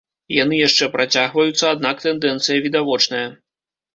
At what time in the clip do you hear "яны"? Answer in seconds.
0.35-0.55